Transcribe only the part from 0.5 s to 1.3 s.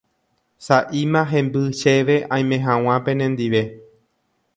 sa'íma